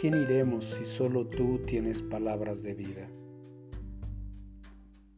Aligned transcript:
quién 0.00 0.14
iremos 0.14 0.66
si 0.66 0.84
solo 0.84 1.26
tú 1.26 1.58
tienes 1.66 2.00
palabras 2.00 2.62
de 2.62 2.74
vida? 2.74 3.08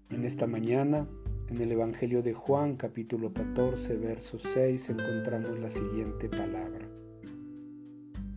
En 0.08 0.24
esta 0.24 0.46
mañana, 0.46 1.06
en 1.50 1.61
el 1.61 1.72
Evangelio 1.72 2.22
de 2.22 2.32
Juan 2.32 2.76
capítulo 2.76 3.34
14, 3.34 3.96
verso 3.98 4.38
6, 4.38 4.88
encontramos 4.88 5.58
la 5.58 5.68
siguiente 5.68 6.30
palabra. 6.30 6.88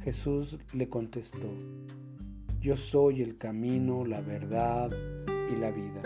Jesús 0.02 0.58
le 0.74 0.90
contestó, 0.90 1.54
Yo 2.60 2.76
soy 2.76 3.22
el 3.22 3.38
camino, 3.38 4.04
la 4.04 4.20
verdad 4.20 4.92
y 5.50 5.56
la 5.56 5.72
vida. 5.72 6.02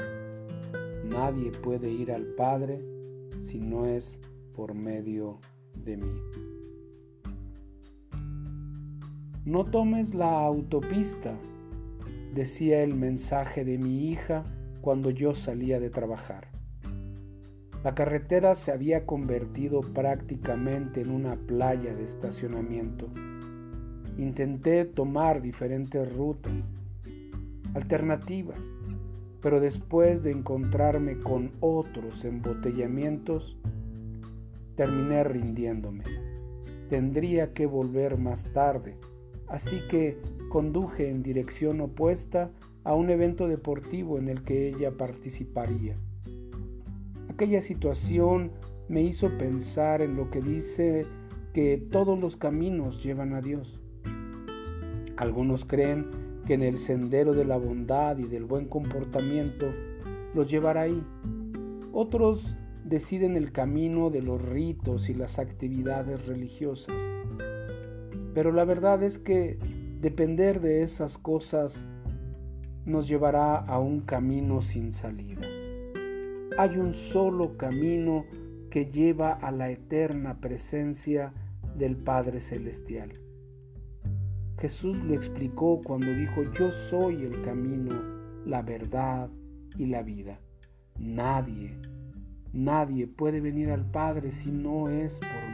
Nadie 1.05 1.49
puede 1.49 1.89
ir 1.89 2.11
al 2.11 2.27
Padre 2.35 2.79
si 3.41 3.59
no 3.59 3.87
es 3.87 4.19
por 4.53 4.75
medio 4.75 5.39
de 5.73 5.97
mí. 5.97 6.52
No 9.45 9.65
tomes 9.65 10.15
la 10.15 10.39
autopista, 10.39 11.33
decía 12.33 12.81
el 12.81 12.95
mensaje 12.95 13.65
de 13.65 13.77
mi 13.77 14.09
hija 14.09 14.45
cuando 14.79 15.09
yo 15.09 15.35
salía 15.35 15.81
de 15.81 15.89
trabajar. 15.89 16.47
La 17.83 17.93
carretera 17.93 18.55
se 18.55 18.71
había 18.71 19.05
convertido 19.05 19.81
prácticamente 19.81 21.01
en 21.01 21.11
una 21.11 21.35
playa 21.35 21.93
de 21.93 22.05
estacionamiento. 22.05 23.09
Intenté 24.17 24.85
tomar 24.85 25.41
diferentes 25.41 26.15
rutas, 26.15 26.71
alternativas, 27.73 28.61
pero 29.41 29.59
después 29.59 30.23
de 30.23 30.31
encontrarme 30.31 31.17
con 31.19 31.51
otros 31.59 32.23
embotellamientos, 32.23 33.57
terminé 34.77 35.25
rindiéndome. 35.25 36.05
Tendría 36.89 37.51
que 37.51 37.65
volver 37.65 38.17
más 38.17 38.45
tarde 38.53 38.95
así 39.53 39.81
que 39.87 40.17
conduje 40.49 41.11
en 41.11 41.21
dirección 41.21 41.79
opuesta 41.79 42.49
a 42.83 42.95
un 42.95 43.11
evento 43.11 43.47
deportivo 43.47 44.17
en 44.17 44.27
el 44.27 44.43
que 44.43 44.67
ella 44.67 44.97
participaría. 44.97 45.95
Aquella 47.29 47.61
situación 47.61 48.51
me 48.89 49.03
hizo 49.03 49.29
pensar 49.37 50.01
en 50.01 50.15
lo 50.15 50.31
que 50.31 50.41
dice 50.41 51.05
que 51.53 51.77
todos 51.77 52.19
los 52.19 52.35
caminos 52.35 53.03
llevan 53.03 53.35
a 53.35 53.41
Dios. 53.41 53.79
Algunos 55.17 55.65
creen 55.65 56.07
que 56.47 56.55
en 56.55 56.63
el 56.63 56.79
sendero 56.79 57.33
de 57.33 57.45
la 57.45 57.57
bondad 57.57 58.17
y 58.17 58.23
del 58.23 58.45
buen 58.45 58.67
comportamiento 58.67 59.67
los 60.33 60.49
llevará 60.49 60.81
ahí. 60.81 61.03
Otros 61.91 62.55
deciden 62.85 63.37
el 63.37 63.51
camino 63.51 64.09
de 64.09 64.23
los 64.23 64.43
ritos 64.43 65.09
y 65.09 65.13
las 65.13 65.37
actividades 65.37 66.25
religiosas. 66.25 66.95
Pero 68.33 68.51
la 68.51 68.65
verdad 68.65 69.03
es 69.03 69.19
que 69.19 69.57
depender 70.01 70.59
de 70.59 70.83
esas 70.83 71.17
cosas 71.17 71.85
nos 72.85 73.07
llevará 73.07 73.55
a 73.55 73.79
un 73.79 74.01
camino 74.01 74.61
sin 74.61 74.93
salida. 74.93 75.47
Hay 76.57 76.77
un 76.77 76.93
solo 76.93 77.57
camino 77.57 78.25
que 78.69 78.85
lleva 78.91 79.33
a 79.33 79.51
la 79.51 79.69
eterna 79.69 80.39
presencia 80.39 81.33
del 81.77 81.95
Padre 81.95 82.39
Celestial. 82.39 83.11
Jesús 84.59 84.97
lo 84.97 85.13
explicó 85.13 85.81
cuando 85.83 86.07
dijo, 86.07 86.43
yo 86.57 86.71
soy 86.71 87.23
el 87.23 87.41
camino, 87.43 87.91
la 88.45 88.61
verdad 88.61 89.29
y 89.77 89.87
la 89.87 90.03
vida. 90.03 90.39
Nadie, 90.97 91.75
nadie 92.51 93.07
puede 93.07 93.41
venir 93.41 93.71
al 93.71 93.85
Padre 93.85 94.31
si 94.31 94.51
no 94.51 94.89
es 94.89 95.19
por 95.19 95.51
mí. 95.51 95.52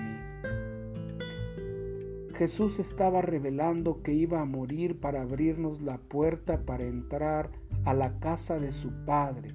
Jesús 2.39 2.79
estaba 2.79 3.21
revelando 3.21 4.01
que 4.01 4.13
iba 4.13 4.39
a 4.39 4.45
morir 4.45 5.01
para 5.01 5.23
abrirnos 5.23 5.81
la 5.81 5.97
puerta 5.97 6.61
para 6.61 6.85
entrar 6.85 7.51
a 7.83 7.93
la 7.93 8.17
casa 8.19 8.57
de 8.57 8.71
su 8.71 8.91
Padre, 9.03 9.49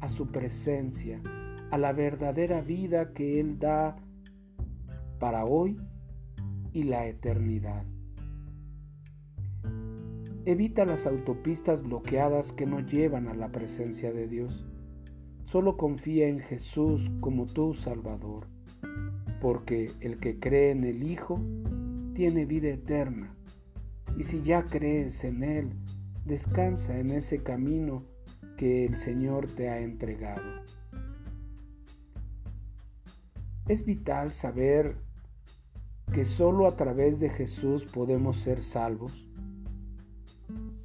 a 0.00 0.10
su 0.10 0.26
presencia, 0.26 1.18
a 1.70 1.78
la 1.78 1.94
verdadera 1.94 2.60
vida 2.60 3.14
que 3.14 3.40
Él 3.40 3.58
da 3.58 3.96
para 5.18 5.44
hoy 5.44 5.78
y 6.74 6.82
la 6.82 7.06
eternidad. 7.06 7.86
Evita 10.44 10.84
las 10.84 11.06
autopistas 11.06 11.82
bloqueadas 11.82 12.52
que 12.52 12.66
no 12.66 12.80
llevan 12.80 13.28
a 13.28 13.34
la 13.34 13.48
presencia 13.48 14.12
de 14.12 14.28
Dios. 14.28 14.66
Solo 15.46 15.78
confía 15.78 16.28
en 16.28 16.40
Jesús 16.40 17.10
como 17.20 17.46
tu 17.46 17.72
Salvador, 17.72 18.46
porque 19.40 19.90
el 20.00 20.18
que 20.18 20.38
cree 20.38 20.72
en 20.72 20.84
el 20.84 21.10
Hijo 21.10 21.40
tiene 22.16 22.46
vida 22.46 22.68
eterna. 22.68 23.36
Y 24.16 24.24
si 24.24 24.42
ya 24.42 24.64
crees 24.64 25.22
en 25.22 25.42
Él, 25.42 25.72
descansa 26.24 26.98
en 26.98 27.10
ese 27.10 27.42
camino 27.42 28.04
que 28.56 28.86
el 28.86 28.96
Señor 28.96 29.46
te 29.48 29.68
ha 29.68 29.80
entregado. 29.80 30.42
Es 33.68 33.84
vital 33.84 34.32
saber 34.32 34.96
que 36.10 36.24
solo 36.24 36.66
a 36.66 36.74
través 36.76 37.20
de 37.20 37.28
Jesús 37.28 37.84
podemos 37.84 38.38
ser 38.38 38.62
salvos. 38.62 39.28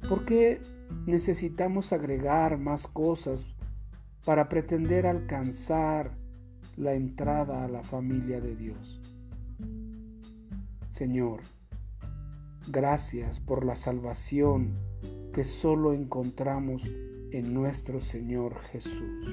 ¿Por 0.06 0.26
qué 0.26 0.60
necesitamos 1.06 1.94
agregar 1.94 2.58
más 2.58 2.86
cosas 2.86 3.46
para 4.26 4.50
pretender 4.50 5.06
alcanzar 5.06 6.10
la 6.76 6.92
entrada 6.92 7.64
a 7.64 7.68
la 7.68 7.82
familia 7.82 8.38
de 8.38 8.54
Dios? 8.54 9.00
Señor, 10.92 11.40
gracias 12.68 13.40
por 13.40 13.64
la 13.64 13.76
salvación 13.76 14.76
que 15.32 15.42
solo 15.42 15.94
encontramos 15.94 16.82
en 17.30 17.54
nuestro 17.54 18.02
Señor 18.02 18.60
Jesús. 18.70 19.26